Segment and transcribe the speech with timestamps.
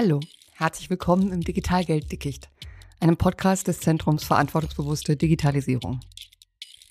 [0.00, 0.20] Hallo,
[0.52, 2.48] herzlich willkommen im Digitalgelddickicht,
[3.00, 5.98] einem Podcast des Zentrums Verantwortungsbewusste Digitalisierung.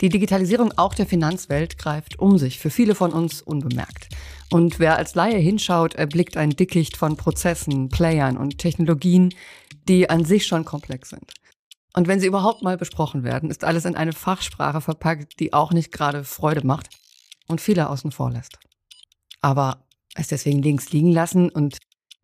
[0.02, 4.10] Die Digitalisierung auch der Finanzwelt greift um sich, für viele von uns unbemerkt.
[4.52, 9.34] Und wer als Laie hinschaut, erblickt ein Dickicht von Prozessen, Playern und Technologien,
[9.88, 11.34] die an sich schon komplex sind.
[11.94, 15.72] Und wenn sie überhaupt mal besprochen werden, ist alles in eine Fachsprache verpackt, die auch
[15.72, 16.90] nicht gerade Freude macht
[17.48, 18.60] und viele außen vor lässt.
[19.40, 21.78] Aber es deswegen links liegen lassen und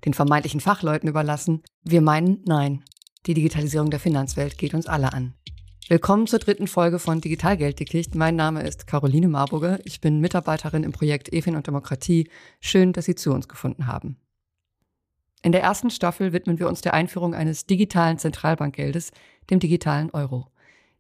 [0.05, 2.84] den vermeintlichen Fachleuten überlassen, wir meinen, nein,
[3.25, 5.34] die Digitalisierung der Finanzwelt geht uns alle an.
[5.89, 8.16] Willkommen zur dritten Folge von Digitalgelddickicht.
[8.16, 9.79] Mein Name ist Caroline Marburger.
[9.84, 12.29] Ich bin Mitarbeiterin im Projekt EFIN und Demokratie.
[12.62, 14.17] Schön, dass Sie zu uns gefunden haben.
[15.41, 19.12] In der ersten Staffel widmen wir uns der Einführung eines digitalen Zentralbankgeldes,
[19.49, 20.48] dem digitalen Euro.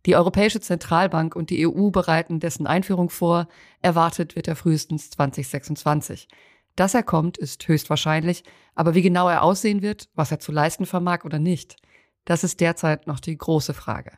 [0.05, 3.47] Die Europäische Zentralbank und die EU bereiten dessen Einführung vor.
[3.81, 6.27] Erwartet wird er frühestens 2026.
[6.75, 8.43] Dass er kommt, ist höchstwahrscheinlich,
[8.75, 11.77] aber wie genau er aussehen wird, was er zu leisten vermag oder nicht,
[12.25, 14.11] das ist derzeit noch die große Frage.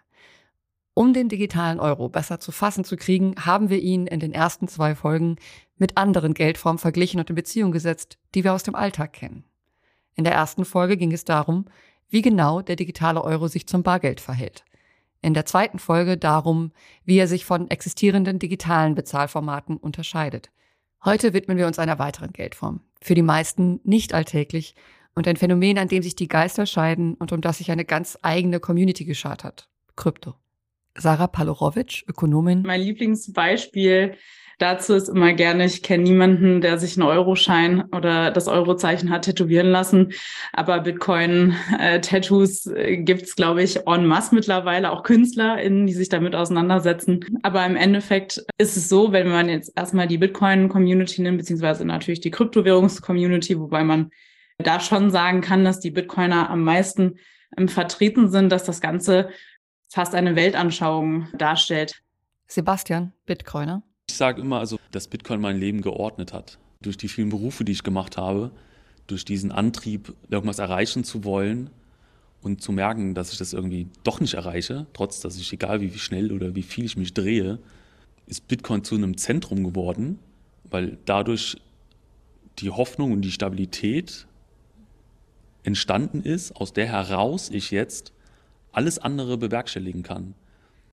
[0.93, 4.69] Um den digitalen Euro besser zu fassen zu kriegen, haben wir ihn in den ersten
[4.69, 5.35] zwei Folgen
[5.75, 9.43] mit anderen Geldformen verglichen und in Beziehung gesetzt, die wir aus dem Alltag kennen.
[10.15, 11.65] In der ersten Folge ging es darum,
[12.07, 14.63] wie genau der digitale Euro sich zum Bargeld verhält.
[15.21, 16.71] In der zweiten Folge darum,
[17.03, 20.51] wie er sich von existierenden digitalen Bezahlformaten unterscheidet.
[21.05, 24.73] Heute widmen wir uns einer weiteren Geldform, für die meisten nicht alltäglich
[25.13, 28.17] und ein Phänomen, an dem sich die Geister scheiden und um das sich eine ganz
[28.23, 29.69] eigene Community geschart hat.
[29.95, 30.33] Krypto.
[30.97, 32.63] Sarah Palorowitsch, Ökonomin.
[32.63, 34.17] Mein Lieblingsbeispiel
[34.57, 39.23] Dazu ist immer gerne, ich kenne niemanden, der sich einen Euroschein oder das Eurozeichen hat
[39.23, 40.13] tätowieren lassen.
[40.53, 47.39] Aber Bitcoin-Tattoos äh, gibt's, glaube ich, en masse mittlerweile, auch KünstlerInnen, die sich damit auseinandersetzen.
[47.43, 52.21] Aber im Endeffekt ist es so, wenn man jetzt erstmal die Bitcoin-Community nimmt, beziehungsweise natürlich
[52.21, 54.11] die Kryptowährungs-Community, wobei man
[54.57, 57.19] da schon sagen kann, dass die Bitcoiner am meisten
[57.57, 59.29] ähm, vertreten sind, dass das Ganze
[59.89, 62.01] fast eine Weltanschauung darstellt.
[62.47, 63.83] Sebastian, Bitcoiner.
[64.15, 66.57] Ich sage immer, also, dass Bitcoin mein Leben geordnet hat.
[66.81, 68.51] Durch die vielen Berufe, die ich gemacht habe,
[69.07, 71.69] durch diesen Antrieb, irgendwas erreichen zu wollen
[72.41, 75.91] und zu merken, dass ich das irgendwie doch nicht erreiche, trotz dass ich, egal wie
[75.99, 77.59] schnell oder wie viel ich mich drehe,
[78.25, 80.17] ist Bitcoin zu einem Zentrum geworden,
[80.63, 81.57] weil dadurch
[82.59, 84.27] die Hoffnung und die Stabilität
[85.63, 88.13] entstanden ist, aus der heraus ich jetzt
[88.71, 90.35] alles andere bewerkstelligen kann.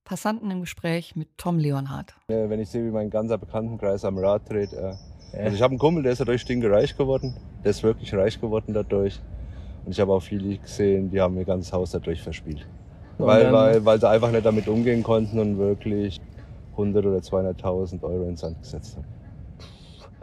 [0.03, 2.13] Passanten im Gespräch mit Tom Leonhardt.
[2.27, 4.73] Wenn ich sehe, wie mein ganzer Bekanntenkreis am Rad dreht.
[4.73, 4.93] Äh,
[5.33, 7.35] also ich habe einen Kumpel, der ist dadurch stinkereich geworden.
[7.63, 9.19] Der ist wirklich reich geworden dadurch.
[9.85, 12.65] Und ich habe auch viele gesehen, die haben ihr ganzes Haus dadurch verspielt.
[13.17, 16.19] Weil, weil, weil sie einfach nicht damit umgehen konnten und wirklich
[16.71, 19.05] 100 oder 200.000 Euro ins Sand gesetzt haben.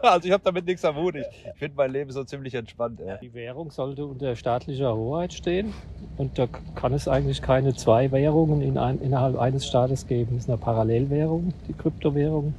[0.03, 1.17] Also ich habe damit nichts am Hut.
[1.17, 3.01] Ich finde mein Leben so ziemlich entspannt.
[3.07, 3.17] Ja.
[3.19, 5.73] Die Währung sollte unter staatlicher Hoheit stehen.
[6.17, 10.35] Und da kann es eigentlich keine zwei Währungen in ein, innerhalb eines Staates geben.
[10.35, 12.55] Das ist eine Parallelwährung, die Kryptowährung.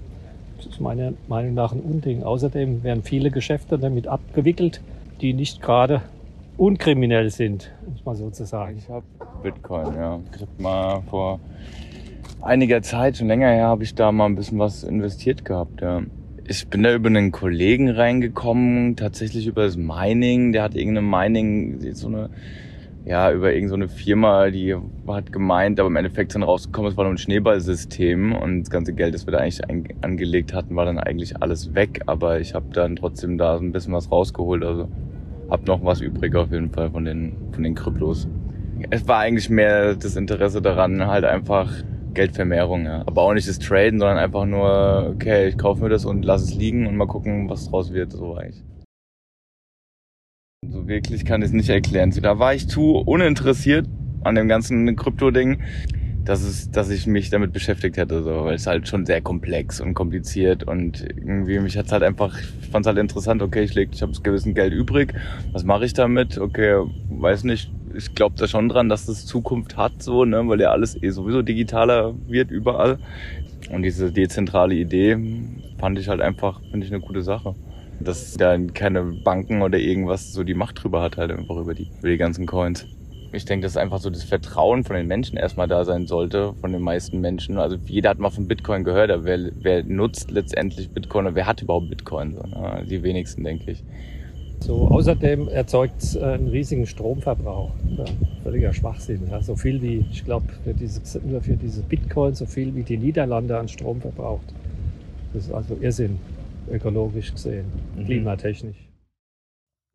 [0.57, 2.23] Das ist meiner Meinung nach ein Unding.
[2.23, 4.81] Außerdem werden viele Geschäfte damit abgewickelt,
[5.21, 6.01] die nicht gerade
[6.57, 8.77] unkriminell sind, muss man sozusagen.
[8.77, 9.05] Ich habe
[9.41, 10.19] Bitcoin, ja.
[10.35, 11.39] Ich habe mal vor
[12.41, 16.01] einiger Zeit, schon länger her, habe ich da mal ein bisschen was investiert gehabt, ja.
[16.51, 20.51] Ich bin da über einen Kollegen reingekommen, tatsächlich über das Mining.
[20.51, 22.29] Der hat irgendeine Mining, so eine,
[23.05, 24.75] ja, über irgendeine Firma, die
[25.07, 28.91] hat gemeint, aber im Endeffekt dann rausgekommen, es war nur ein Schneeballsystem und das ganze
[28.91, 29.61] Geld, das wir da eigentlich
[30.01, 32.01] angelegt hatten, war dann eigentlich alles weg.
[32.07, 34.65] Aber ich habe dann trotzdem da so ein bisschen was rausgeholt.
[34.65, 34.89] Also
[35.49, 38.27] hab noch was übrig auf jeden Fall von den, von den Kryptos.
[38.89, 41.71] Es war eigentlich mehr das Interesse daran, halt einfach
[42.13, 43.03] Geldvermehrung, ja.
[43.05, 46.41] Aber auch nicht das Traden, sondern einfach nur, okay, ich kaufe mir das und lass
[46.41, 48.63] es liegen und mal gucken, was draus wird, so eigentlich.
[50.69, 52.11] So wirklich kann ich es nicht erklären.
[52.21, 53.87] Da war ich zu uninteressiert
[54.23, 55.61] an dem ganzen Krypto-Ding,
[56.23, 59.81] dass es, dass ich mich damit beschäftigt hätte, so, weil es halt schon sehr komplex
[59.81, 63.89] und kompliziert und irgendwie mich hat's halt einfach, ich fand's halt interessant, okay, ich leg,
[63.91, 65.13] ich habe gewissen Geld übrig,
[65.51, 66.37] was mache ich damit?
[66.37, 70.61] Okay, weiß nicht, ich glaube da schon dran, dass das Zukunft hat, so, ne, weil
[70.61, 72.97] ja alles eh sowieso digitaler wird überall.
[73.71, 75.17] Und diese dezentrale Idee
[75.79, 77.55] fand ich halt einfach, finde ich eine gute Sache.
[77.99, 81.87] Dass da keine Banken oder irgendwas so die Macht drüber hat, halt einfach über die,
[81.99, 82.85] über die ganzen Coins.
[83.33, 86.73] Ich denke, dass einfach so das Vertrauen von den Menschen erstmal da sein sollte, von
[86.73, 87.57] den meisten Menschen.
[87.57, 91.47] Also jeder hat mal von Bitcoin gehört, aber wer, wer nutzt letztendlich Bitcoin oder wer
[91.47, 92.35] hat überhaupt Bitcoin?
[92.35, 92.85] So, ne?
[92.89, 93.83] Die wenigsten, denke ich.
[94.63, 97.71] So, außerdem erzeugt es äh, einen riesigen Stromverbrauch.
[97.97, 98.05] Ja,
[98.43, 99.27] völliger Schwachsinn.
[99.29, 99.41] Ja.
[99.41, 102.97] So viel wie, ich glaube, für diese, nur für diese Bitcoin, so viel wie die
[102.97, 104.53] Niederlande an Strom verbraucht.
[105.33, 106.19] Das ist also Irrsinn,
[106.69, 107.65] ökologisch gesehen,
[107.95, 108.05] mhm.
[108.05, 108.77] klimatechnisch.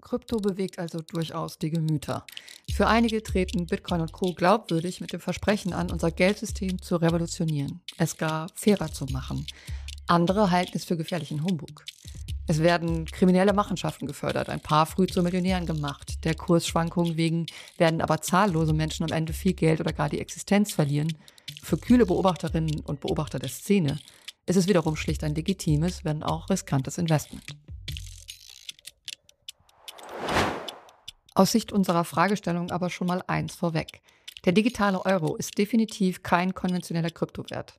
[0.03, 2.25] Krypto bewegt also durchaus die Gemüter.
[2.73, 4.33] Für einige treten Bitcoin und Co.
[4.33, 9.47] glaubwürdig mit dem Versprechen an, unser Geldsystem zu revolutionieren, es gar fairer zu machen.
[10.07, 11.85] Andere halten es für gefährlichen Humbug.
[12.49, 16.25] Es werden kriminelle Machenschaften gefördert, ein paar früh zu Millionären gemacht.
[16.25, 17.47] Der Kursschwankungen wegen
[17.77, 21.13] werden aber zahllose Menschen am Ende viel Geld oder gar die Existenz verlieren.
[21.63, 23.99] Für kühle Beobachterinnen und Beobachter der Szene
[24.47, 27.57] ist es wiederum schlicht ein legitimes, wenn auch riskantes Investment.
[31.35, 34.01] Aus Sicht unserer Fragestellung aber schon mal eins vorweg.
[34.45, 37.75] Der digitale Euro ist definitiv kein konventioneller Kryptowert.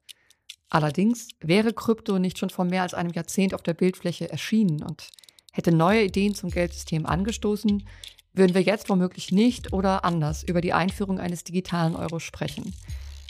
[0.69, 5.09] Allerdings wäre Krypto nicht schon vor mehr als einem Jahrzehnt auf der Bildfläche erschienen und
[5.53, 7.87] hätte neue Ideen zum Geldsystem angestoßen,
[8.33, 12.75] würden wir jetzt womöglich nicht oder anders über die Einführung eines digitalen Euro sprechen.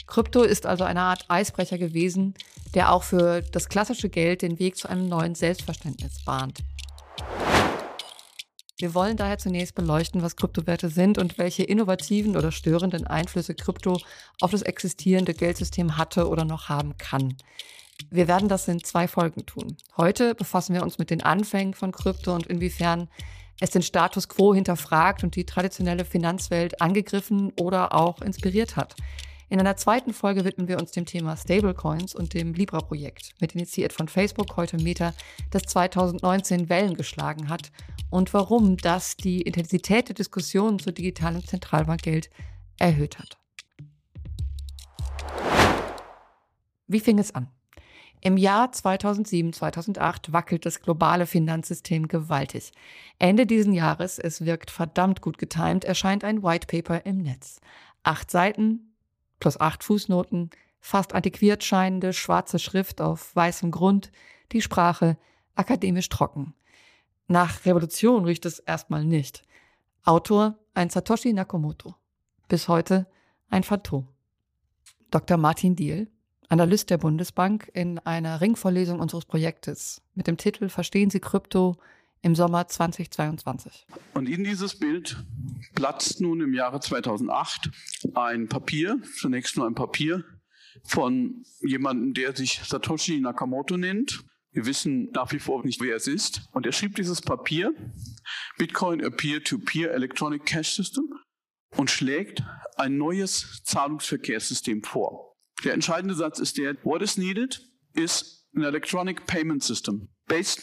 [0.06, 2.34] Krypto ist also eine Art Eisbrecher gewesen,
[2.74, 6.60] der auch für das klassische Geld den Weg zu einem neuen Selbstverständnis bahnt.
[8.80, 13.98] Wir wollen daher zunächst beleuchten, was Kryptowerte sind und welche innovativen oder störenden Einflüsse Krypto
[14.40, 17.36] auf das existierende Geldsystem hatte oder noch haben kann.
[18.08, 19.76] Wir werden das in zwei Folgen tun.
[19.96, 23.08] Heute befassen wir uns mit den Anfängen von Krypto und inwiefern
[23.60, 28.94] es den Status quo hinterfragt und die traditionelle Finanzwelt angegriffen oder auch inspiriert hat.
[29.50, 33.94] In einer zweiten Folge widmen wir uns dem Thema Stablecoins und dem Libra-Projekt, mit initiiert
[33.94, 35.14] von Facebook, heute Meta,
[35.50, 37.72] das 2019 Wellen geschlagen hat
[38.10, 42.28] und warum das die Intensität der Diskussion zu digitalem Zentralbankgeld
[42.78, 43.38] erhöht hat.
[46.86, 47.48] Wie fing es an?
[48.20, 52.72] Im Jahr 2007, 2008 wackelt das globale Finanzsystem gewaltig.
[53.18, 57.60] Ende diesen Jahres, es wirkt verdammt gut getimt, erscheint ein White Paper im Netz.
[58.02, 58.87] Acht Seiten,
[59.38, 60.50] plus acht Fußnoten,
[60.80, 64.10] fast antiquiert scheinende schwarze Schrift auf weißem Grund,
[64.52, 65.16] die Sprache
[65.54, 66.54] akademisch trocken.
[67.26, 69.42] Nach Revolution riecht es erstmal nicht.
[70.04, 71.94] Autor ein Satoshi Nakamoto.
[72.48, 73.06] Bis heute
[73.50, 74.08] ein Phantom.
[75.10, 75.36] Dr.
[75.36, 76.10] Martin Diehl,
[76.48, 81.76] Analyst der Bundesbank, in einer Ringvorlesung unseres Projektes mit dem Titel Verstehen Sie Krypto
[82.22, 83.86] im Sommer 2022.
[84.14, 85.24] Und in dieses Bild
[85.74, 87.70] platzt nun im Jahre 2008
[88.14, 90.24] ein Papier, zunächst nur ein Papier
[90.84, 94.24] von jemandem, der sich Satoshi Nakamoto nennt.
[94.50, 96.48] Wir wissen nach wie vor nicht, wer es ist.
[96.52, 97.72] Und er schrieb dieses Papier,
[98.56, 101.04] Bitcoin a Peer-to-Peer Electronic Cash System,
[101.76, 102.42] und schlägt
[102.76, 105.36] ein neues Zahlungsverkehrssystem vor.
[105.64, 107.60] Der entscheidende Satz ist der, what is needed
[107.94, 110.62] is an electronic payment system based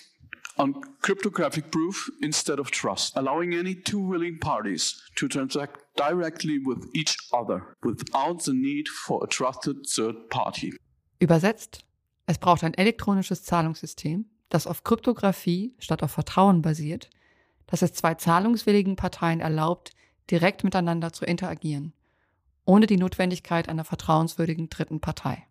[0.58, 6.88] on cryptographic proof instead of trust, allowing any two willing parties to transact directly with
[6.94, 10.74] each other without the need for a trusted third party.
[11.20, 11.86] Übersetzt,
[12.26, 17.10] es braucht ein elektronisches Zahlungssystem, das auf Kryptographie statt auf Vertrauen basiert,
[17.68, 19.92] das es zwei zahlungswilligen Parteien erlaubt,
[20.30, 21.94] direkt miteinander zu interagieren,
[22.66, 25.46] ohne die Notwendigkeit einer vertrauenswürdigen dritten Partei.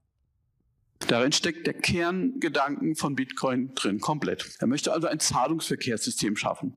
[1.08, 4.56] Darin steckt der Kerngedanken von Bitcoin drin, komplett.
[4.58, 6.74] Er möchte also ein Zahlungsverkehrssystem schaffen.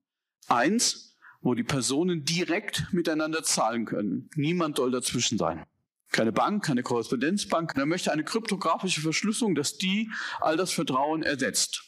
[0.47, 4.29] Eins, wo die Personen direkt miteinander zahlen können.
[4.35, 5.65] Niemand soll dazwischen sein.
[6.12, 7.74] Keine Bank, keine Korrespondenzbank.
[7.75, 11.84] Er möchte eine kryptografische Verschlüsselung, dass die all das Vertrauen ersetzt.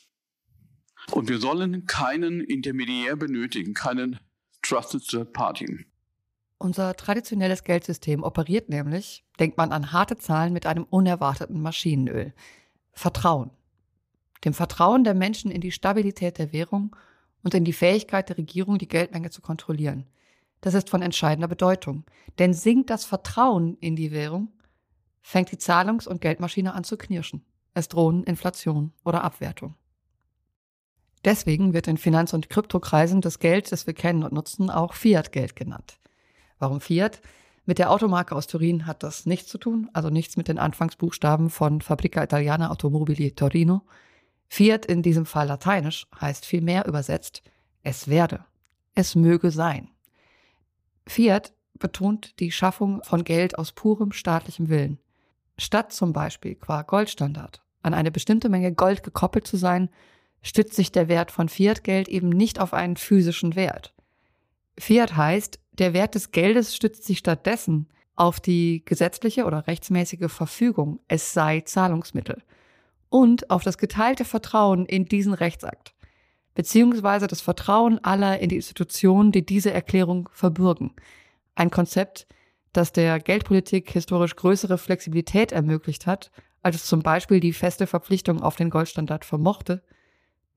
[1.11, 4.19] Und wir sollen keinen Intermediär benötigen, keinen
[4.61, 5.88] Trusted Third Party.
[6.61, 12.33] Unser traditionelles Geldsystem operiert nämlich, denkt man an harte Zahlen mit einem unerwarteten Maschinenöl.
[12.91, 13.51] Vertrauen.
[14.43, 16.93] Dem Vertrauen der Menschen in die Stabilität der Währung
[17.43, 20.05] und in die Fähigkeit der Regierung, die Geldmenge zu kontrollieren.
[20.59, 22.03] Das ist von entscheidender Bedeutung.
[22.39, 24.51] Denn sinkt das Vertrauen in die Währung,
[25.21, 27.45] fängt die Zahlungs- und Geldmaschine an zu knirschen.
[27.73, 29.75] Es drohen Inflation oder Abwertung.
[31.23, 35.55] Deswegen wird in Finanz- und Kryptokreisen das Geld, das wir kennen und nutzen, auch Fiat-Geld
[35.55, 35.98] genannt.
[36.59, 37.21] Warum Fiat?
[37.65, 41.49] Mit der Automarke aus Turin hat das nichts zu tun, also nichts mit den Anfangsbuchstaben
[41.49, 43.81] von Fabrica Italiana Automobili Torino.
[44.47, 47.43] Fiat in diesem Fall lateinisch heißt vielmehr übersetzt,
[47.83, 48.43] es werde,
[48.95, 49.89] es möge sein.
[51.05, 54.99] Fiat betont die Schaffung von Geld aus purem staatlichem Willen.
[55.57, 59.89] Statt zum Beispiel qua Goldstandard an eine bestimmte Menge Gold gekoppelt zu sein,
[60.41, 63.93] stützt sich der Wert von Fiat-Geld eben nicht auf einen physischen Wert.
[64.79, 70.99] Fiat heißt, der Wert des Geldes stützt sich stattdessen auf die gesetzliche oder rechtsmäßige Verfügung,
[71.07, 72.41] es sei Zahlungsmittel,
[73.09, 75.93] und auf das geteilte Vertrauen in diesen Rechtsakt,
[76.53, 80.91] beziehungsweise das Vertrauen aller in die Institutionen, die diese Erklärung verbürgen.
[81.55, 82.27] Ein Konzept,
[82.73, 86.31] das der Geldpolitik historisch größere Flexibilität ermöglicht hat,
[86.61, 89.81] als es zum Beispiel die feste Verpflichtung auf den Goldstandard vermochte,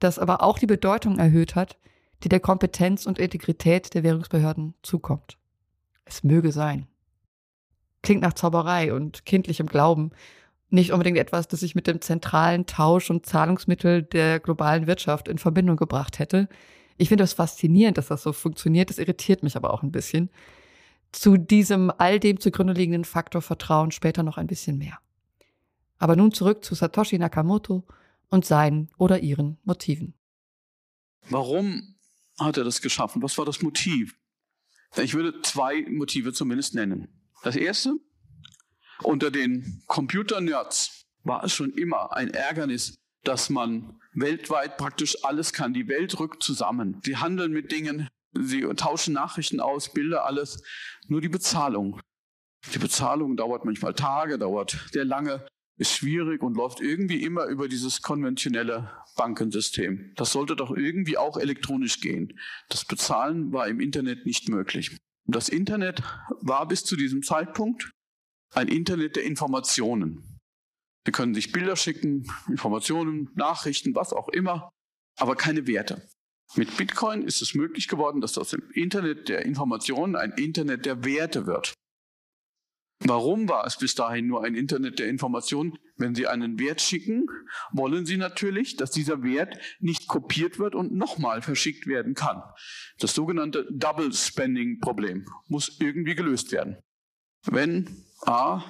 [0.00, 1.78] das aber auch die Bedeutung erhöht hat,
[2.22, 5.38] die der Kompetenz und Integrität der Währungsbehörden zukommt.
[6.04, 6.86] Es möge sein.
[8.02, 10.10] Klingt nach Zauberei und kindlichem Glauben,
[10.72, 15.36] nicht unbedingt etwas, das ich mit dem zentralen Tausch- und Zahlungsmittel der globalen Wirtschaft in
[15.38, 16.48] Verbindung gebracht hätte.
[16.96, 18.88] Ich finde es das faszinierend, dass das so funktioniert.
[18.88, 20.30] Das irritiert mich aber auch ein bisschen.
[21.12, 24.98] Zu diesem all dem zugrunde liegenden Faktor Vertrauen später noch ein bisschen mehr.
[25.98, 27.84] Aber nun zurück zu Satoshi Nakamoto
[28.30, 30.14] und seinen oder ihren Motiven.
[31.28, 31.91] Warum
[32.38, 33.22] hat er das geschaffen?
[33.22, 34.16] Was war das Motiv?
[34.96, 37.08] Ich würde zwei Motive zumindest nennen.
[37.42, 37.94] Das erste,
[39.02, 45.72] unter den Computer-Nerds war es schon immer ein Ärgernis, dass man weltweit praktisch alles kann.
[45.72, 47.00] Die Welt rückt zusammen.
[47.04, 50.62] Sie handeln mit Dingen, sie tauschen Nachrichten aus, Bilder, alles.
[51.08, 52.00] Nur die Bezahlung.
[52.74, 55.46] Die Bezahlung dauert manchmal Tage, dauert sehr lange,
[55.82, 60.12] ist schwierig und läuft irgendwie immer über dieses konventionelle Bankensystem.
[60.16, 62.38] Das sollte doch irgendwie auch elektronisch gehen.
[62.68, 64.96] Das Bezahlen war im Internet nicht möglich.
[65.26, 66.02] Und das Internet
[66.40, 67.90] war bis zu diesem Zeitpunkt
[68.54, 70.38] ein Internet der Informationen.
[71.04, 74.70] Sie können sich Bilder schicken, Informationen, Nachrichten, was auch immer,
[75.18, 76.08] aber keine Werte.
[76.54, 81.04] Mit Bitcoin ist es möglich geworden, dass aus dem Internet der Informationen ein Internet der
[81.04, 81.74] Werte wird.
[83.04, 85.76] Warum war es bis dahin nur ein Internet der Informationen?
[85.97, 87.26] Wenn Sie einen Wert schicken,
[87.73, 92.42] wollen Sie natürlich, dass dieser Wert nicht kopiert wird und nochmal verschickt werden kann.
[92.99, 96.78] Das sogenannte Double Spending Problem muss irgendwie gelöst werden.
[97.44, 98.62] Wenn A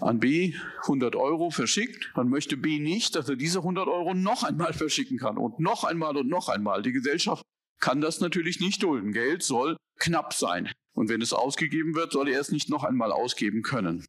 [0.00, 4.44] an B 100 Euro verschickt, dann möchte B nicht, dass er diese 100 Euro noch
[4.44, 6.82] einmal verschicken kann und noch einmal und noch einmal.
[6.82, 7.42] Die Gesellschaft
[7.80, 9.12] kann das natürlich nicht dulden.
[9.12, 10.70] Geld soll knapp sein.
[10.96, 14.04] Und wenn es ausgegeben wird, soll er es nicht noch einmal ausgeben können.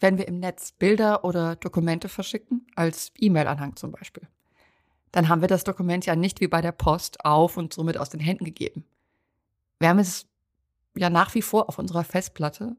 [0.00, 4.28] Wenn wir im Netz Bilder oder Dokumente verschicken, als E-Mail-Anhang zum Beispiel,
[5.12, 8.10] dann haben wir das Dokument ja nicht wie bei der Post auf und somit aus
[8.10, 8.84] den Händen gegeben.
[9.78, 10.26] Wir haben es
[10.96, 12.76] ja nach wie vor auf unserer Festplatte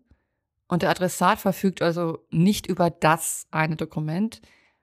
[0.67, 4.41] und der Adressat verfügt also nicht über das eine Dokument,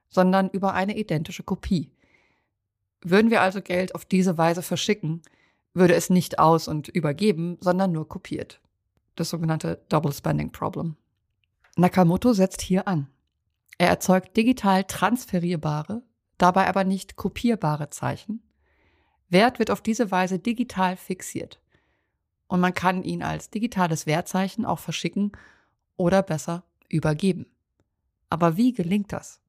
[0.08, 1.92] sondern über eine identische Kopie.
[3.02, 5.20] Würden wir also Geld auf diese Weise verschicken,
[5.76, 8.60] würde es nicht aus- und übergeben, sondern nur kopiert.
[9.14, 10.96] Das sogenannte Double Spending Problem.
[11.76, 13.08] Nakamoto setzt hier an.
[13.78, 16.02] Er erzeugt digital transferierbare,
[16.38, 18.42] dabei aber nicht kopierbare Zeichen.
[19.28, 21.60] Wert wird auf diese Weise digital fixiert.
[22.46, 25.32] Und man kann ihn als digitales Wertzeichen auch verschicken
[25.96, 27.46] oder besser übergeben.
[28.30, 29.40] Aber wie gelingt das?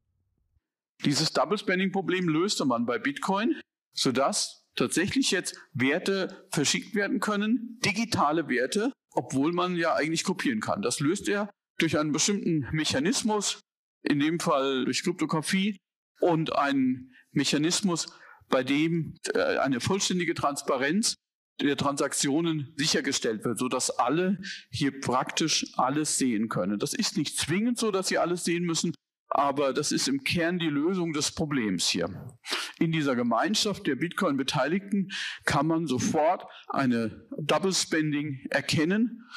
[1.06, 3.56] Dieses Double Spending Problem löste man bei Bitcoin,
[3.94, 10.82] sodass tatsächlich jetzt Werte verschickt werden können, digitale Werte, obwohl man ja eigentlich kopieren kann.
[10.82, 13.60] Das löst er durch einen bestimmten Mechanismus,
[14.04, 15.78] in dem Fall durch Kryptographie
[16.20, 18.08] und einen Mechanismus,
[18.50, 21.16] bei dem äh, eine vollständige Transparenz
[21.60, 24.40] der Transaktionen sichergestellt wird, sodass alle
[24.72, 26.80] hier praktisch alles sehen können.
[26.80, 28.94] Das ist nicht zwingend so, dass sie alles sehen müssen,
[29.30, 32.38] aber das ist im Kern die Lösung des Problems hier.
[32.80, 35.12] In dieser Gemeinschaft der Bitcoin-Beteiligten
[35.46, 39.28] kann man sofort eine Double Spending erkennen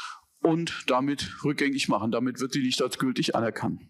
[0.40, 2.12] und damit rückgängig machen.
[2.12, 3.82] Damit wird sie nicht als gültig anerkannt.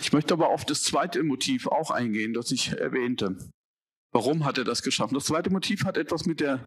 [0.00, 3.36] Ich möchte aber auf das zweite Motiv auch eingehen, das ich erwähnte.
[4.10, 5.14] Warum hat er das geschaffen?
[5.14, 6.64] Das zweite Motiv hat etwas mit der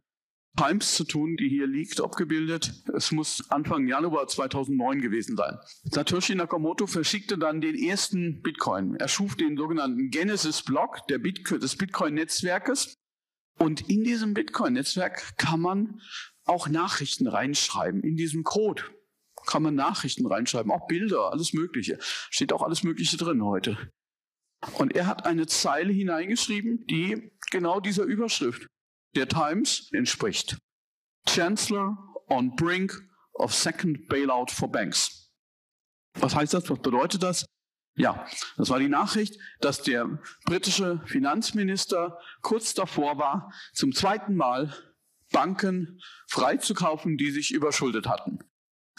[0.56, 2.74] Times zu tun, die hier liegt, abgebildet.
[2.96, 5.58] Es muss Anfang Januar 2009 gewesen sein.
[5.84, 8.96] Satoshi Nakamoto verschickte dann den ersten Bitcoin.
[8.96, 12.96] Er schuf den sogenannten Genesis-Block Bitcoin, des Bitcoin-Netzwerkes.
[13.60, 16.02] Und in diesem Bitcoin-Netzwerk kann man
[16.46, 18.02] auch Nachrichten reinschreiben.
[18.02, 18.84] In diesem Code
[19.46, 21.98] kann man Nachrichten reinschreiben, auch Bilder, alles Mögliche.
[22.02, 23.78] Steht auch alles Mögliche drin heute.
[24.78, 28.68] Und er hat eine Zeile hineingeschrieben, die genau dieser Überschrift
[29.16, 30.58] der Times entspricht.
[31.28, 31.98] Chancellor
[32.30, 32.94] on brink
[33.34, 35.32] of second bailout for banks.
[36.16, 36.70] Was heißt das?
[36.70, 37.46] Was bedeutet das?
[37.98, 38.26] Ja,
[38.58, 44.74] das war die Nachricht, dass der britische Finanzminister kurz davor war, zum zweiten Mal
[45.32, 48.40] Banken freizukaufen, die sich überschuldet hatten.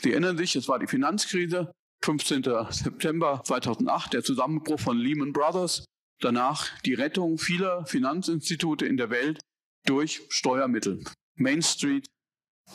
[0.00, 2.44] Sie erinnern sich, es war die Finanzkrise, 15.
[2.70, 5.84] September 2008, der Zusammenbruch von Lehman Brothers,
[6.20, 9.40] danach die Rettung vieler Finanzinstitute in der Welt
[9.88, 11.02] durch Steuermittel.
[11.36, 12.06] Main Street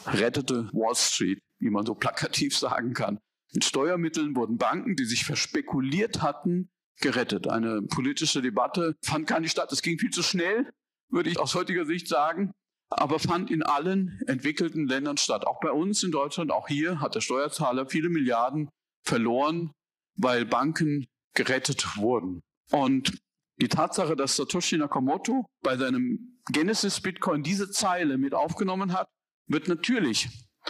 [0.06, 3.20] rettete Wall Street, wie man so plakativ sagen kann.
[3.54, 6.70] Mit Steuermitteln wurden Banken, die sich verspekuliert hatten,
[7.02, 7.48] gerettet.
[7.48, 9.72] Eine politische Debatte fand gar nicht statt.
[9.72, 10.72] Es ging viel zu schnell,
[11.10, 12.52] würde ich aus heutiger Sicht sagen,
[12.90, 15.46] aber fand in allen entwickelten Ländern statt.
[15.46, 18.70] Auch bei uns in Deutschland, auch hier hat der Steuerzahler viele Milliarden
[19.04, 19.72] verloren,
[20.16, 22.42] weil Banken gerettet wurden.
[22.72, 23.18] Und
[23.62, 29.08] Die Tatsache, dass Satoshi Nakamoto bei seinem Genesis Bitcoin diese Zeile mit aufgenommen hat,
[29.46, 30.30] wird natürlich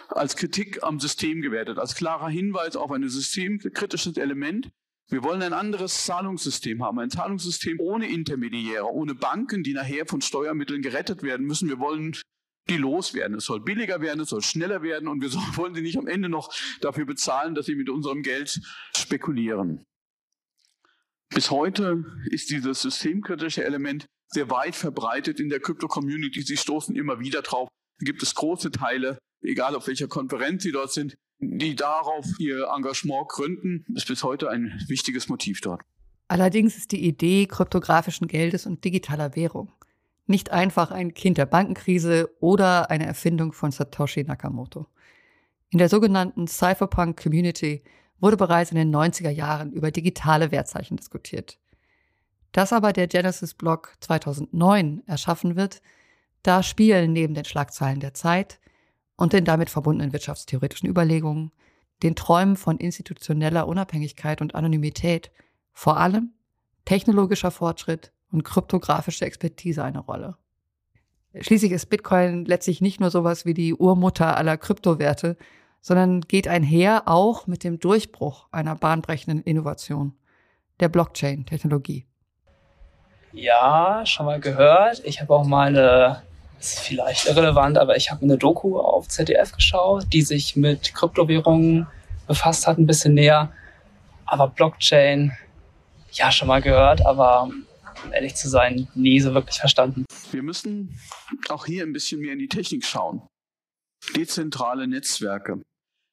[0.09, 4.69] als Kritik am System gewertet, als klarer Hinweis auf ein systemkritisches Element.
[5.09, 10.19] Wir wollen ein anderes Zahlungssystem haben, ein Zahlungssystem ohne Intermediäre, ohne Banken, die nachher von
[10.19, 11.69] Steuermitteln gerettet werden müssen.
[11.69, 12.17] Wir wollen
[12.69, 13.37] die loswerden.
[13.37, 16.27] Es soll billiger werden, es soll schneller werden und wir wollen sie nicht am Ende
[16.27, 18.59] noch dafür bezahlen, dass sie mit unserem Geld
[18.95, 19.85] spekulieren.
[21.33, 26.41] Bis heute ist dieses systemkritische Element sehr weit verbreitet in der Krypto-Community.
[26.41, 27.67] Sie stoßen immer wieder drauf.
[27.99, 32.67] Da gibt es große Teile egal auf welcher Konferenz sie dort sind, die darauf ihr
[32.75, 35.81] Engagement gründen, ist bis heute ein wichtiges Motiv dort.
[36.27, 39.71] Allerdings ist die Idee kryptografischen Geldes und digitaler Währung
[40.27, 44.85] nicht einfach ein Kind der Bankenkrise oder eine Erfindung von Satoshi Nakamoto.
[45.71, 47.83] In der sogenannten Cypherpunk Community
[48.21, 51.57] wurde bereits in den 90er Jahren über digitale Wertzeichen diskutiert.
[52.51, 55.81] Dass aber der Genesis-Block 2009 erschaffen wird,
[56.43, 58.59] da spielen neben den Schlagzeilen der Zeit
[59.15, 61.51] und den damit verbundenen wirtschaftstheoretischen Überlegungen,
[62.03, 65.31] den Träumen von institutioneller Unabhängigkeit und Anonymität,
[65.73, 66.33] vor allem
[66.85, 70.37] technologischer Fortschritt und kryptografische Expertise eine Rolle.
[71.39, 75.37] Schließlich ist Bitcoin letztlich nicht nur sowas wie die Urmutter aller Kryptowerte,
[75.81, 80.13] sondern geht einher auch mit dem Durchbruch einer bahnbrechenden Innovation,
[80.79, 82.05] der Blockchain-Technologie.
[83.33, 85.01] Ja, schon mal gehört.
[85.05, 86.21] Ich habe auch mal eine
[86.61, 91.87] ist vielleicht irrelevant, aber ich habe eine Doku auf ZDF geschaut, die sich mit Kryptowährungen
[92.27, 93.51] befasst hat, ein bisschen näher.
[94.25, 95.35] Aber Blockchain,
[96.11, 97.49] ja, schon mal gehört, aber
[98.03, 100.05] um ehrlich zu sein, nie so wirklich verstanden.
[100.31, 100.97] Wir müssen
[101.49, 103.21] auch hier ein bisschen mehr in die Technik schauen.
[104.15, 105.61] Dezentrale Netzwerke.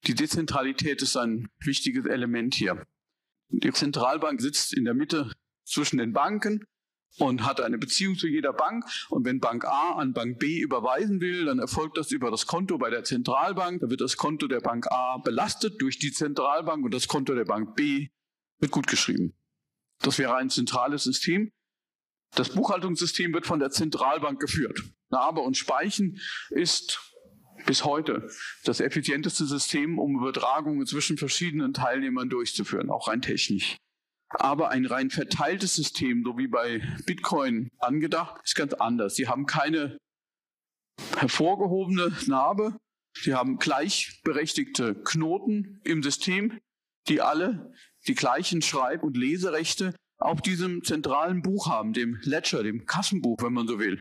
[0.06, 2.86] Die Dezentralität ist ein wichtiges Element hier.
[3.50, 5.32] Die Zentralbank sitzt in der Mitte
[5.64, 6.64] zwischen den Banken
[7.18, 8.84] und hat eine Beziehung zu jeder Bank.
[9.08, 12.78] Und wenn Bank A an Bank B überweisen will, dann erfolgt das über das Konto
[12.78, 13.80] bei der Zentralbank.
[13.80, 17.44] Da wird das Konto der Bank A belastet durch die Zentralbank und das Konto der
[17.44, 18.08] Bank B
[18.60, 19.34] wird gutgeschrieben.
[20.00, 21.50] Das wäre ein zentrales System.
[22.34, 24.82] Das Buchhaltungssystem wird von der Zentralbank geführt.
[25.10, 26.20] Narbe und Speichen
[26.50, 27.00] ist
[27.68, 28.30] bis heute
[28.64, 33.76] das effizienteste System, um Übertragungen zwischen verschiedenen Teilnehmern durchzuführen, auch rein technisch.
[34.30, 39.16] Aber ein rein verteiltes System, so wie bei Bitcoin angedacht, ist ganz anders.
[39.16, 39.98] Sie haben keine
[41.18, 42.78] hervorgehobene Narbe.
[43.14, 46.58] Sie haben gleichberechtigte Knoten im System,
[47.08, 47.74] die alle
[48.06, 53.52] die gleichen Schreib- und Leserechte auf diesem zentralen Buch haben, dem Ledger, dem Kassenbuch, wenn
[53.52, 54.00] man so will.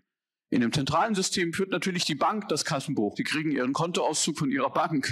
[0.49, 3.15] In dem zentralen System führt natürlich die Bank das Kassenbuch.
[3.17, 5.11] Sie kriegen ihren Kontoauszug von ihrer Bank.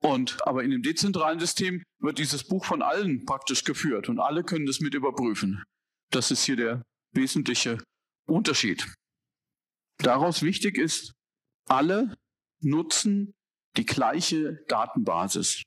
[0.00, 4.44] Und aber in dem dezentralen System wird dieses Buch von allen praktisch geführt und alle
[4.44, 5.64] können das mit überprüfen.
[6.10, 7.82] Das ist hier der wesentliche
[8.28, 8.86] Unterschied.
[9.98, 11.14] Daraus wichtig ist,
[11.68, 12.14] alle
[12.60, 13.32] nutzen
[13.76, 15.62] die gleiche Datenbasis.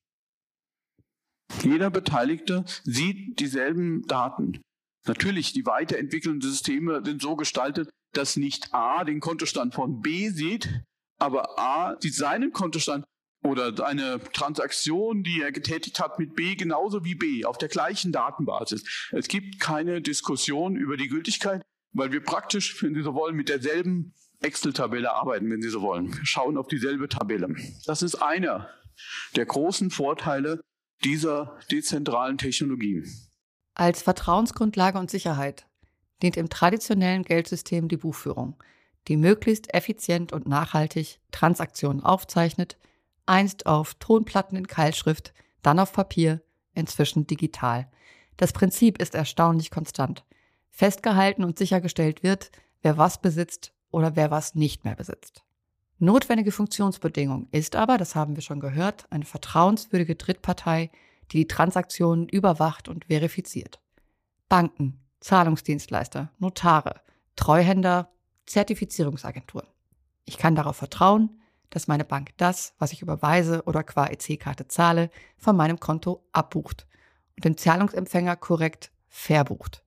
[1.63, 4.62] Jeder Beteiligte sieht dieselben Daten.
[5.06, 10.82] Natürlich, die weiterentwickelnden Systeme sind so gestaltet, dass nicht A den Kontostand von B sieht,
[11.20, 13.06] aber A sieht seinen Kontostand
[13.44, 18.12] oder eine Transaktion, die er getätigt hat mit B, genauso wie B, auf der gleichen
[18.12, 19.10] Datenbasis.
[19.12, 21.62] Es gibt keine Diskussion über die Gültigkeit,
[21.94, 26.14] weil wir praktisch, wenn Sie so wollen, mit derselben Excel-Tabelle arbeiten, wenn Sie so wollen.
[26.14, 27.56] Wir schauen auf dieselbe Tabelle.
[27.86, 28.70] Das ist einer
[29.36, 30.62] der großen Vorteile
[31.04, 33.04] dieser dezentralen Technologie.
[33.76, 35.67] Als Vertrauensgrundlage und Sicherheit
[36.22, 38.56] dient im traditionellen Geldsystem die Buchführung,
[39.08, 42.78] die möglichst effizient und nachhaltig Transaktionen aufzeichnet,
[43.26, 46.42] einst auf Tonplatten in Keilschrift, dann auf Papier,
[46.74, 47.90] inzwischen digital.
[48.38, 50.24] Das Prinzip ist erstaunlich konstant.
[50.70, 52.52] Festgehalten und sichergestellt wird,
[52.82, 55.44] wer was besitzt oder wer was nicht mehr besitzt.
[56.00, 60.92] Notwendige Funktionsbedingung ist aber, das haben wir schon gehört, eine vertrauenswürdige Drittpartei,
[61.32, 63.82] die die Transaktionen überwacht und verifiziert.
[64.48, 67.02] Banken, Zahlungsdienstleister, Notare,
[67.36, 68.10] Treuhänder,
[68.46, 69.68] Zertifizierungsagenturen.
[70.24, 75.10] Ich kann darauf vertrauen, dass meine Bank das, was ich überweise oder qua EC-Karte zahle,
[75.38, 76.88] von meinem Konto abbucht
[77.36, 79.84] und dem Zahlungsempfänger korrekt verbucht.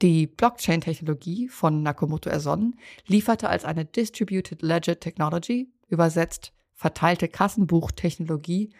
[0.00, 8.70] Die Blockchain-Technologie von Nakamoto ersonnen lieferte als eine Distributed Ledger Technology, übersetzt verteilte Kassenbuchtechnologie,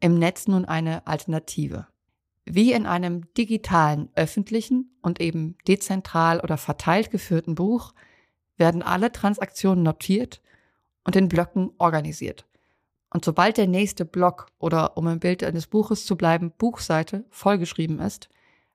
[0.00, 1.86] im Netz nun eine Alternative.
[2.52, 7.94] Wie in einem digitalen, öffentlichen und eben dezentral oder verteilt geführten Buch
[8.56, 10.42] werden alle Transaktionen notiert
[11.04, 12.48] und in Blöcken organisiert.
[13.08, 18.00] Und sobald der nächste Block oder um im Bild eines Buches zu bleiben, Buchseite vollgeschrieben
[18.00, 18.28] ist,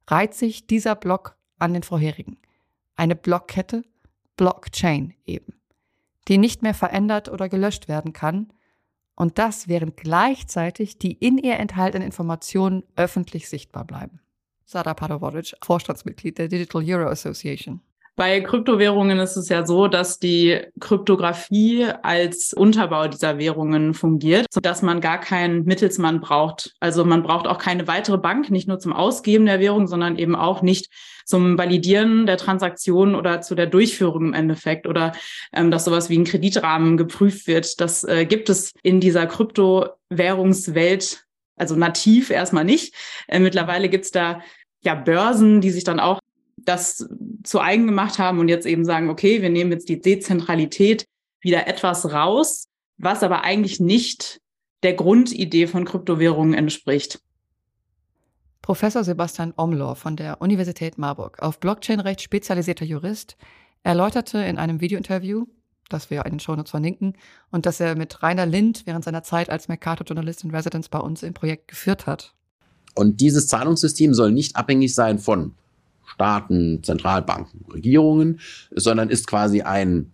[0.08, 2.38] reiht sich dieser Block an den vorherigen.
[2.96, 3.84] Eine Blockkette,
[4.38, 5.54] Blockchain eben,
[6.30, 8.54] die nicht mehr verändert oder gelöscht werden kann.
[9.15, 14.19] Und das, während gleichzeitig die in ihr enthaltenen Informationen öffentlich sichtbar bleiben.
[14.65, 17.82] Sada Padovodic, Vorstandsmitglied der Digital Euro Association.
[18.17, 24.82] Bei Kryptowährungen ist es ja so, dass die Kryptographie als Unterbau dieser Währungen fungiert, sodass
[24.82, 26.75] man gar keinen Mittelsmann braucht.
[26.80, 30.36] Also man braucht auch keine weitere Bank, nicht nur zum Ausgeben der Währung, sondern eben
[30.36, 30.89] auch nicht
[31.25, 35.12] zum Validieren der Transaktion oder zu der Durchführung im Endeffekt oder
[35.51, 37.82] ähm, dass sowas wie ein Kreditrahmen geprüft wird.
[37.82, 41.25] Das äh, gibt es in dieser Kryptowährungswelt
[41.58, 42.93] also nativ erstmal nicht.
[43.28, 44.39] Äh, mittlerweile gibt's da
[44.82, 46.19] ja Börsen, die sich dann auch
[46.58, 47.08] das
[47.45, 51.05] zu eigen gemacht haben und jetzt eben sagen, okay, wir nehmen jetzt die Dezentralität
[51.41, 54.39] wieder etwas raus, was aber eigentlich nicht
[54.84, 57.19] der Grundidee von Kryptowährungen entspricht.
[58.62, 63.38] Professor Sebastian Omlor von der Universität Marburg, auf Blockchain-Recht spezialisierter Jurist,
[63.84, 65.45] erläuterte in einem Videointerview,
[65.89, 67.13] das wir in den Shownotes verlinken,
[67.51, 71.21] und das er mit Rainer Lind während seiner Zeit als Mercator-Journalist in Residence bei uns
[71.21, 72.34] im Projekt geführt hat.
[72.95, 75.53] Und dieses Zahlungssystem soll nicht abhängig sein von
[76.06, 78.39] Staaten, Zentralbanken, Regierungen,
[78.72, 80.12] sondern ist quasi ein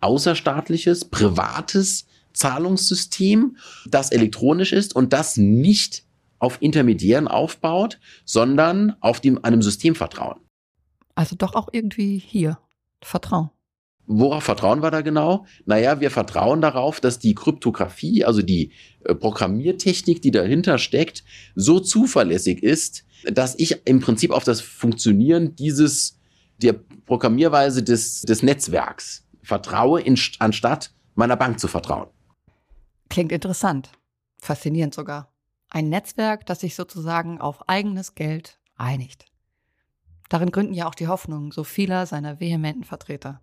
[0.00, 6.04] außerstaatliches, privates Zahlungssystem, das elektronisch ist und das nicht
[6.38, 10.40] auf Intermediären aufbaut, sondern auf dem, einem Systemvertrauen.
[11.14, 12.58] Also doch auch irgendwie hier
[13.02, 13.50] Vertrauen.
[14.12, 15.46] Worauf vertrauen wir da genau?
[15.66, 18.72] Naja, wir vertrauen darauf, dass die Kryptographie, also die
[19.04, 21.22] äh, Programmiertechnik, die dahinter steckt,
[21.54, 26.18] so zuverlässig ist, dass ich im Prinzip auf das Funktionieren dieses,
[26.58, 32.08] der Programmierweise des, des Netzwerks vertraue, in, anstatt meiner Bank zu vertrauen.
[33.08, 33.90] Klingt interessant.
[34.38, 35.32] Faszinierend sogar.
[35.68, 39.26] Ein Netzwerk, das sich sozusagen auf eigenes Geld einigt.
[40.28, 43.40] Darin gründen ja auch die Hoffnungen so vieler seiner vehementen Vertreter.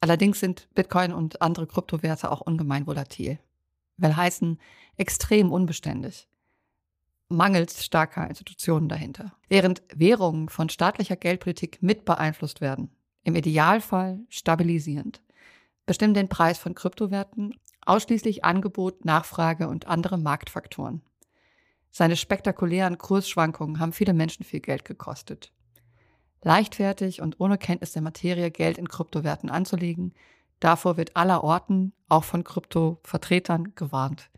[0.00, 3.38] Allerdings sind Bitcoin und andere Kryptowerte auch ungemein volatil.
[3.96, 4.58] Will heißen,
[4.96, 6.28] extrem unbeständig
[7.28, 9.32] mangels starker Institutionen dahinter.
[9.48, 12.90] Während Währungen von staatlicher Geldpolitik mit beeinflusst werden,
[13.24, 15.22] im Idealfall stabilisierend,
[15.86, 17.54] bestimmen den Preis von Kryptowerten
[17.86, 21.02] ausschließlich Angebot, Nachfrage und andere Marktfaktoren.
[21.90, 25.52] Seine spektakulären Kursschwankungen haben viele Menschen viel Geld gekostet.
[26.42, 30.12] Leichtfertig und ohne Kenntnis der Materie Geld in Kryptowerten anzulegen,
[30.60, 34.30] davor wird aller Orten, auch von Kryptovertretern, gewarnt.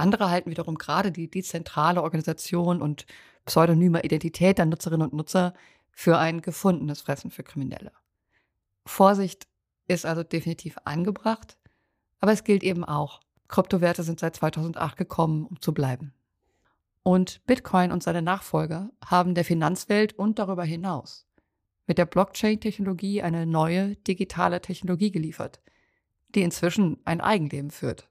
[0.00, 3.06] Andere halten wiederum gerade die dezentrale Organisation und
[3.44, 5.54] pseudonyme Identität der Nutzerinnen und Nutzer
[5.92, 7.92] für ein gefundenes Fressen für Kriminelle.
[8.86, 9.46] Vorsicht
[9.86, 11.56] ist also definitiv angebracht,
[12.20, 16.12] aber es gilt eben auch, Kryptowerte sind seit 2008 gekommen, um zu bleiben.
[17.02, 21.26] Und Bitcoin und seine Nachfolger haben der Finanzwelt und darüber hinaus
[21.86, 25.60] mit der Blockchain-Technologie eine neue digitale Technologie geliefert,
[26.34, 28.09] die inzwischen ein Eigenleben führt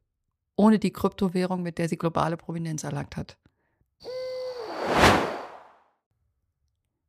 [0.59, 3.37] ohne die Kryptowährung, mit der sie globale Prominenz erlangt hat.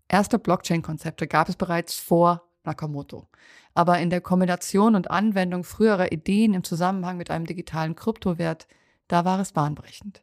[0.06, 3.26] Erste Blockchain-Konzepte gab es bereits vor Nakamoto.
[3.74, 8.68] Aber in der Kombination und Anwendung früherer Ideen im Zusammenhang mit einem digitalen Kryptowert,
[9.08, 10.22] da war es bahnbrechend.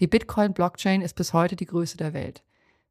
[0.00, 2.42] Die Bitcoin-Blockchain ist bis heute die größte der Welt.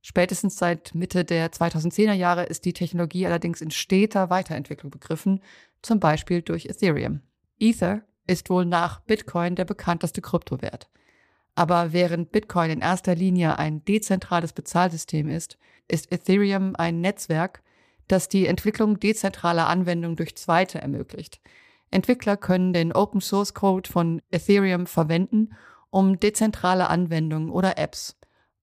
[0.04, 5.42] Spätestens seit Mitte der 2010er Jahre ist die Technologie allerdings in steter Weiterentwicklung begriffen,
[5.82, 7.22] zum Beispiel durch Ethereum.
[7.60, 10.90] Ether ist wohl nach Bitcoin der bekannteste Kryptowert.
[11.56, 17.64] Aber während Bitcoin in erster Linie ein dezentrales Bezahlsystem ist, ist Ethereum ein Netzwerk,
[18.08, 21.42] das die Entwicklung dezentraler Anwendungen durch Zweite ermöglicht.
[21.90, 25.56] Entwickler können den Open Source Code von Ethereum verwenden,
[25.90, 28.18] um dezentrale Anwendungen oder Apps,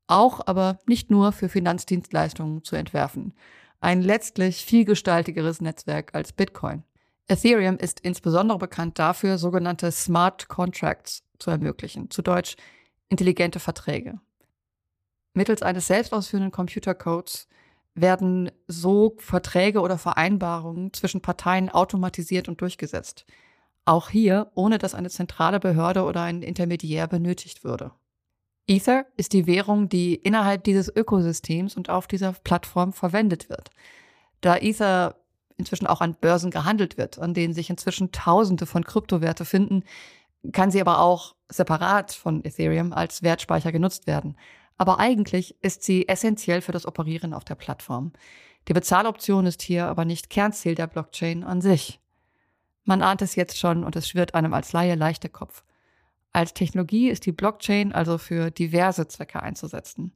[0.07, 3.35] auch aber nicht nur für Finanzdienstleistungen zu entwerfen.
[3.81, 6.85] Ein letztlich vielgestaltigeres Netzwerk als Bitcoin.
[7.27, 12.57] Ethereum ist insbesondere bekannt dafür, sogenannte Smart Contracts zu ermöglichen, zu Deutsch
[13.09, 14.21] intelligente Verträge.
[15.33, 17.49] Mittels eines selbstausführenden Computercodes
[17.95, 23.25] werden so Verträge oder Vereinbarungen zwischen Parteien automatisiert und durchgesetzt.
[23.85, 27.93] Auch hier, ohne dass eine zentrale Behörde oder ein Intermediär benötigt würde.
[28.67, 33.71] Ether ist die Währung, die innerhalb dieses Ökosystems und auf dieser Plattform verwendet wird.
[34.41, 35.17] Da Ether
[35.57, 39.85] inzwischen auch an Börsen gehandelt wird, an denen sich inzwischen Tausende von Kryptowerte finden,
[40.53, 44.37] kann sie aber auch separat von Ethereum als Wertspeicher genutzt werden.
[44.77, 48.13] Aber eigentlich ist sie essentiell für das Operieren auf der Plattform.
[48.69, 52.01] Die Bezahloption ist hier aber nicht Kernziel der Blockchain an sich.
[52.85, 55.65] Man ahnt es jetzt schon und es schwirrt einem als Laie leicht Kopf.
[56.33, 60.13] Als Technologie ist die Blockchain also für diverse Zwecke einzusetzen.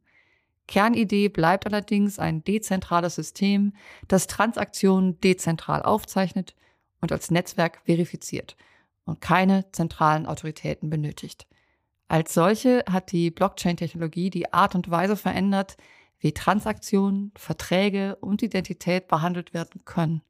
[0.69, 3.73] Kernidee bleibt allerdings ein dezentrales System,
[4.07, 6.55] das Transaktionen dezentral aufzeichnet
[7.01, 8.57] und als Netzwerk verifiziert
[9.05, 11.47] und keine zentralen Autoritäten benötigt.
[12.07, 15.77] Als solche hat die Blockchain-Technologie die Art und Weise verändert,
[16.21, 20.23] wie Transaktionen, Verträge und Identität behandelt werden können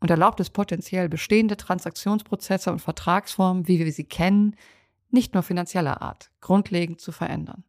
[0.00, 4.56] und erlaubt es potenziell bestehende Transaktionsprozesse und Vertragsformen, wie wir sie kennen,
[5.10, 7.64] nicht nur finanzieller Art, grundlegend zu verändern.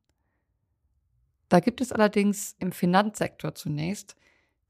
[1.50, 4.16] Da gibt es allerdings im Finanzsektor zunächst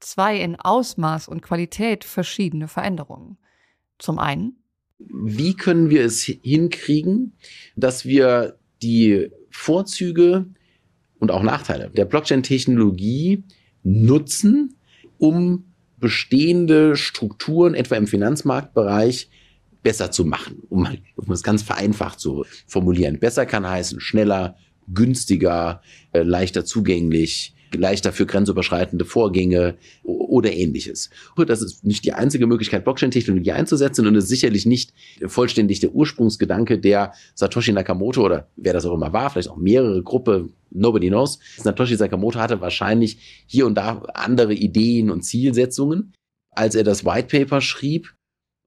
[0.00, 3.38] zwei in Ausmaß und Qualität verschiedene Veränderungen.
[3.98, 4.58] Zum einen
[4.98, 7.34] wie können wir es hinkriegen,
[7.76, 10.46] dass wir die Vorzüge
[11.18, 13.44] und auch Nachteile der Blockchain-Technologie
[13.82, 14.76] nutzen,
[15.18, 19.30] um bestehende Strukturen, etwa im Finanzmarktbereich,
[19.82, 23.20] besser zu machen, um, um es ganz vereinfacht zu formulieren.
[23.20, 24.56] Besser kann heißen schneller,
[24.92, 31.10] günstiger, äh, leichter zugänglich, leichter für grenzüberschreitende Vorgänge oder ähnliches.
[31.46, 34.92] Das ist nicht die einzige Möglichkeit, Blockchain-Technologie einzusetzen und ist sicherlich nicht
[35.26, 40.02] vollständig der Ursprungsgedanke der Satoshi Nakamoto oder wer das auch immer war, vielleicht auch mehrere
[40.02, 41.38] Gruppe, nobody knows.
[41.56, 46.12] Satoshi Nakamoto hatte wahrscheinlich hier und da andere Ideen und Zielsetzungen,
[46.50, 48.14] als er das White Paper schrieb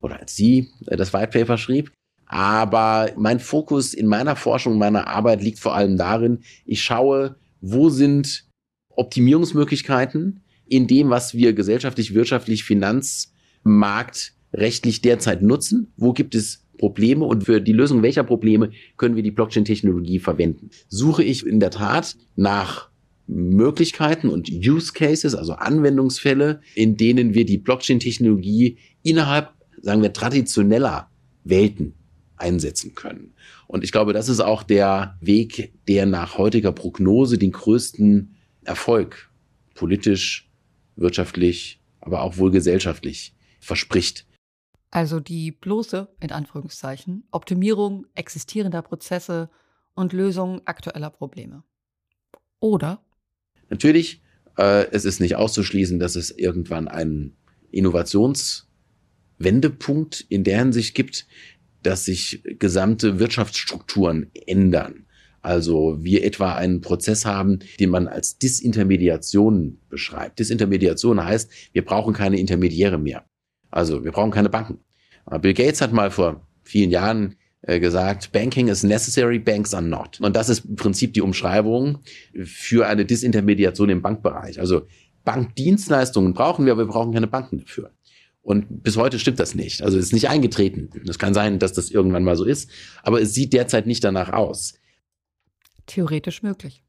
[0.01, 1.91] oder als sie das White Paper schrieb.
[2.29, 7.89] Aber mein Fokus in meiner Forschung, meiner Arbeit liegt vor allem darin, ich schaue, wo
[7.89, 8.45] sind
[8.89, 15.91] Optimierungsmöglichkeiten in dem, was wir gesellschaftlich, wirtschaftlich, finanzmarktrechtlich derzeit nutzen?
[15.97, 20.69] Wo gibt es Probleme und für die Lösung welcher Probleme können wir die Blockchain-Technologie verwenden?
[20.87, 22.89] Suche ich in der Tat nach
[23.25, 29.49] Möglichkeiten und Use Cases, also Anwendungsfälle, in denen wir die Blockchain-Technologie innerhalb,
[29.81, 31.09] sagen wir, traditioneller
[31.43, 31.95] Welten
[32.39, 33.33] einsetzen können.
[33.67, 39.29] Und ich glaube, das ist auch der Weg, der nach heutiger Prognose den größten Erfolg
[39.75, 40.49] politisch,
[40.95, 44.25] wirtschaftlich, aber auch wohl gesellschaftlich verspricht.
[44.91, 49.51] Also die bloße, in Anführungszeichen, Optimierung existierender Prozesse
[49.93, 51.63] und Lösung aktueller Probleme.
[52.59, 53.03] Oder?
[53.69, 54.23] Natürlich,
[54.57, 57.37] äh, es ist nicht auszuschließen, dass es irgendwann einen
[57.71, 61.27] Innovationswendepunkt in der Hinsicht gibt,
[61.83, 65.05] dass sich gesamte Wirtschaftsstrukturen ändern.
[65.41, 70.39] Also wir etwa einen Prozess haben, den man als Disintermediation beschreibt.
[70.39, 73.25] Disintermediation heißt, wir brauchen keine Intermediäre mehr.
[73.71, 74.79] Also wir brauchen keine Banken.
[75.41, 80.19] Bill Gates hat mal vor vielen Jahren äh, gesagt, Banking is necessary, banks are not.
[80.21, 81.99] Und das ist im Prinzip die Umschreibung
[82.43, 84.59] für eine Disintermediation im Bankbereich.
[84.59, 84.87] Also
[85.25, 87.91] Bankdienstleistungen brauchen wir, aber wir brauchen keine Banken dafür.
[88.49, 89.83] Und bis heute stimmt das nicht.
[89.83, 90.89] Also es ist nicht eingetreten.
[91.07, 92.71] Es kann sein, dass das irgendwann mal so ist,
[93.03, 94.73] aber es sieht derzeit nicht danach aus
[95.89, 96.83] theoretisch möglich.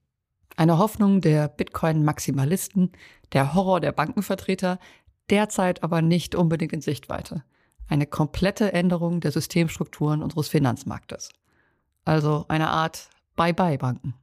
[0.56, 2.92] Eine Hoffnung der Bitcoin-Maximalisten,
[3.32, 4.78] der Horror der Bankenvertreter,
[5.30, 7.42] derzeit aber nicht unbedingt in Sichtweite.
[7.88, 11.30] Eine komplette Änderung der Systemstrukturen unseres Finanzmarktes.
[12.04, 14.14] Also eine Art Bye-bye-Banken.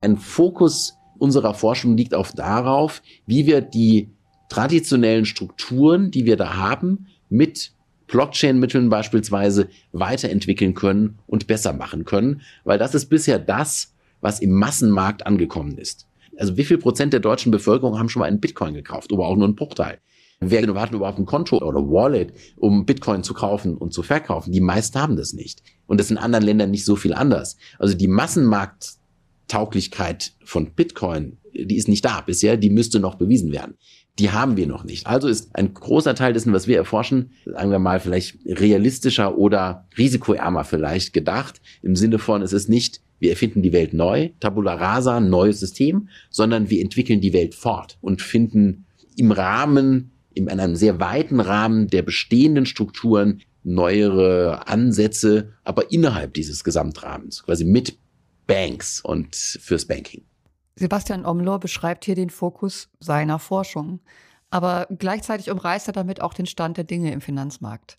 [0.00, 4.15] Ein Fokus unserer Forschung liegt auf darauf, wie wir die
[4.48, 7.72] traditionellen Strukturen, die wir da haben, mit
[8.06, 14.52] Blockchain-Mitteln beispielsweise weiterentwickeln können und besser machen können, weil das ist bisher das, was im
[14.52, 16.06] Massenmarkt angekommen ist.
[16.38, 19.36] Also wie viel Prozent der deutschen Bevölkerung haben schon mal einen Bitcoin gekauft, aber auch
[19.36, 19.98] nur einen Bruchteil?
[20.38, 24.52] Wer hat überhaupt ein Konto oder Wallet, um Bitcoin zu kaufen und zu verkaufen?
[24.52, 25.62] Die meisten haben das nicht.
[25.86, 27.56] Und das ist in anderen Ländern nicht so viel anders.
[27.78, 33.78] Also die Massenmarkttauglichkeit von Bitcoin, die ist nicht da bisher, die müsste noch bewiesen werden.
[34.18, 35.06] Die haben wir noch nicht.
[35.06, 39.86] Also ist ein großer Teil dessen, was wir erforschen, sagen wir mal vielleicht realistischer oder
[39.98, 41.60] risikoärmer vielleicht gedacht.
[41.82, 46.08] Im Sinne von, es ist nicht wir erfinden die Welt neu, Tabula rasa, neues System,
[46.30, 48.84] sondern wir entwickeln die Welt fort und finden
[49.16, 56.62] im Rahmen, in einem sehr weiten Rahmen der bestehenden Strukturen neuere Ansätze, aber innerhalb dieses
[56.62, 57.98] Gesamtrahmens, quasi mit
[58.46, 60.22] Banks und fürs Banking.
[60.76, 64.00] Sebastian Omlor beschreibt hier den Fokus seiner Forschung,
[64.50, 67.96] aber gleichzeitig umreißt er damit auch den Stand der Dinge im Finanzmarkt.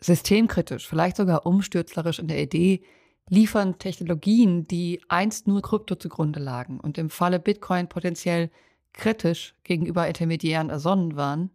[0.00, 2.82] Systemkritisch, vielleicht sogar umstürzlerisch in der Idee,
[3.28, 8.50] liefern Technologien, die einst nur Krypto zugrunde lagen und im Falle Bitcoin potenziell
[8.92, 11.50] kritisch gegenüber Intermediären ersonnen waren,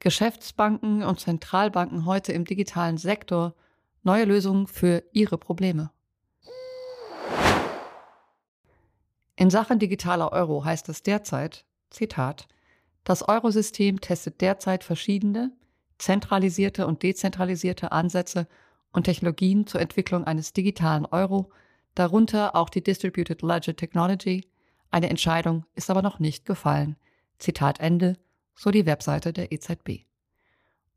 [0.00, 3.54] Geschäftsbanken und Zentralbanken heute im digitalen Sektor
[4.02, 5.90] neue Lösungen für ihre Probleme.
[9.40, 12.46] In Sachen digitaler Euro heißt es derzeit, Zitat,
[13.04, 15.50] das Eurosystem testet derzeit verschiedene,
[15.96, 18.46] zentralisierte und dezentralisierte Ansätze
[18.92, 21.50] und Technologien zur Entwicklung eines digitalen Euro,
[21.94, 24.46] darunter auch die Distributed Ledger Technology,
[24.90, 26.96] Eine Entscheidung ist aber noch nicht gefallen.
[27.38, 28.18] Zitat Ende,
[28.54, 30.04] so die Webseite der EZB.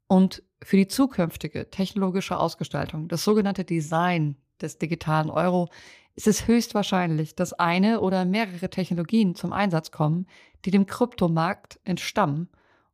[0.08, 5.70] Und für die zukünftige technologische Ausgestaltung, das sogenannte Design des digitalen Euro,
[6.16, 10.28] ist es höchstwahrscheinlich, dass eine oder mehrere Technologien zum Einsatz kommen,
[10.66, 12.50] die dem Kryptomarkt entstammen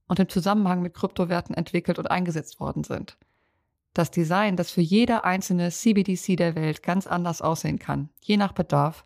[0.08, 3.18] und im Zusammenhang mit Kryptowerten entwickelt und eingesetzt worden sind.
[3.94, 8.54] Das Design, das für jede einzelne CBDC der Welt ganz anders aussehen kann, je nach
[8.54, 9.06] Bedarf,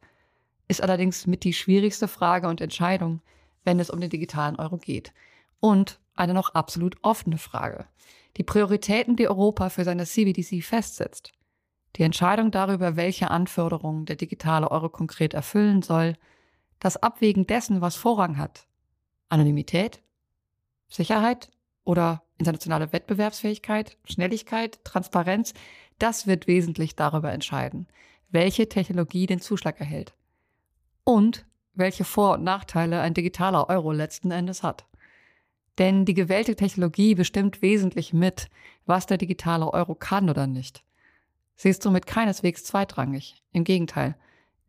[0.68, 3.22] ist allerdings mit die schwierigste Frage und Entscheidung,
[3.64, 5.14] wenn es um den digitalen Euro geht.
[5.60, 7.88] Und eine noch absolut offene Frage.
[8.38, 11.32] Die Prioritäten, die Europa für seine CBDC festsetzt.
[11.96, 16.16] Die Entscheidung darüber, welche Anforderungen der digitale Euro konkret erfüllen soll.
[16.80, 18.68] Das Abwägen dessen, was Vorrang hat.
[19.30, 20.02] Anonymität?
[20.88, 21.52] Sicherheit?
[21.86, 25.54] Oder internationale Wettbewerbsfähigkeit, Schnelligkeit, Transparenz?
[26.00, 27.88] Das wird wesentlich darüber entscheiden,
[28.30, 30.14] welche Technologie den Zuschlag erhält.
[31.04, 34.86] Und welche Vor- und Nachteile ein digitaler Euro letzten Endes hat.
[35.78, 38.50] Denn die gewählte Technologie bestimmt wesentlich mit,
[38.86, 40.84] was der digitale Euro kann oder nicht.
[41.56, 43.42] Sie ist somit keineswegs zweitrangig.
[43.52, 44.16] Im Gegenteil,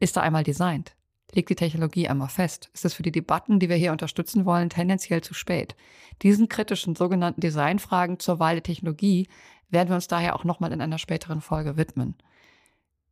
[0.00, 0.94] ist er einmal designt,
[1.32, 4.70] liegt die Technologie einmal fest, ist es für die Debatten, die wir hier unterstützen wollen,
[4.70, 5.74] tendenziell zu spät.
[6.22, 9.28] Diesen kritischen sogenannten Designfragen zur Wahl der Technologie
[9.70, 12.14] werden wir uns daher auch nochmal in einer späteren Folge widmen.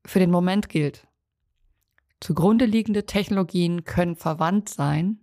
[0.05, 1.07] Für den Moment gilt,
[2.21, 5.19] zugrunde liegende Technologien können verwandt sein,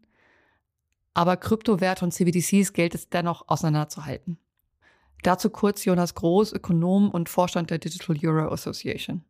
[1.14, 4.38] aber Kryptowerte und CBDCs gilt es dennoch auseinanderzuhalten.
[5.24, 9.24] Dazu kurz Jonas Groß, Ökonom und Vorstand der Digital Euro Association.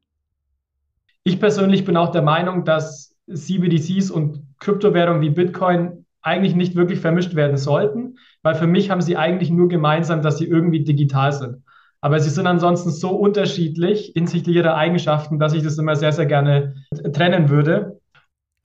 [1.23, 6.99] Ich persönlich bin auch der Meinung, dass CBDCs und Kryptowährungen wie Bitcoin eigentlich nicht wirklich
[6.99, 11.31] vermischt werden sollten, weil für mich haben sie eigentlich nur gemeinsam, dass sie irgendwie digital
[11.31, 11.63] sind.
[12.01, 16.25] Aber sie sind ansonsten so unterschiedlich hinsichtlich ihrer Eigenschaften, dass ich das immer sehr, sehr
[16.25, 17.99] gerne trennen würde.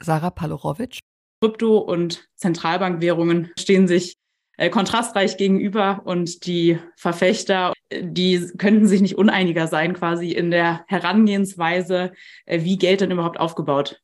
[0.00, 1.00] Sarah Palorowitsch.
[1.40, 4.16] Krypto- und Zentralbankwährungen stehen sich
[4.56, 10.84] äh, kontrastreich gegenüber und die Verfechter, die könnten sich nicht uneiniger sein quasi in der
[10.86, 12.12] Herangehensweise,
[12.46, 14.00] äh, wie Geld denn überhaupt aufgebaut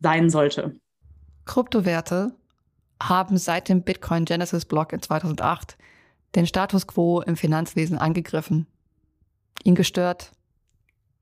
[0.00, 0.74] sein sollte.
[1.44, 2.34] Kryptowerte
[3.02, 5.76] haben seit dem Bitcoin Genesis Block in 2008
[6.34, 8.66] den Status quo im Finanzwesen angegriffen,
[9.64, 10.32] ihn gestört,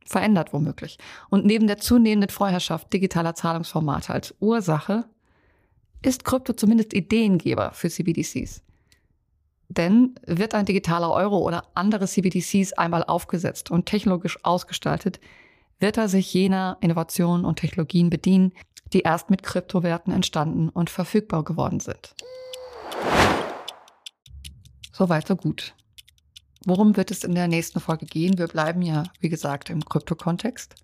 [0.04, 0.98] verändert womöglich.
[1.30, 5.04] Und neben der zunehmenden Vorherrschaft digitaler Zahlungsformate als Ursache
[6.02, 8.62] ist Krypto zumindest Ideengeber für CBDCs.
[9.68, 15.20] Denn wird ein digitaler Euro oder andere CBDCs einmal aufgesetzt und technologisch ausgestaltet,
[15.78, 18.52] wird er sich jener Innovationen und Technologien bedienen,
[18.92, 22.14] die erst mit Kryptowerten entstanden und verfügbar geworden sind.
[24.92, 25.74] Soweit, so gut.
[26.64, 28.38] Worum wird es in der nächsten Folge gehen?
[28.38, 30.74] Wir bleiben ja, wie gesagt, im Krypto-Kontext.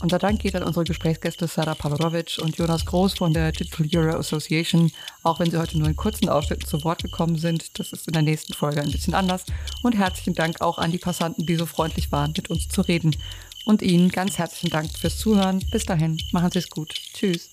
[0.00, 4.18] Unser Dank geht an unsere Gesprächsgäste Sarah Pavlovic und Jonas Groß von der Digital Euro
[4.18, 4.92] Association,
[5.24, 7.78] auch wenn sie heute nur in kurzen Ausschnitten zu Wort gekommen sind.
[7.78, 9.44] Das ist in der nächsten Folge ein bisschen anders.
[9.82, 13.16] Und herzlichen Dank auch an die Passanten, die so freundlich waren, mit uns zu reden.
[13.64, 15.64] Und Ihnen ganz herzlichen Dank fürs Zuhören.
[15.72, 16.94] Bis dahin, machen Sie es gut.
[17.12, 17.50] Tschüss.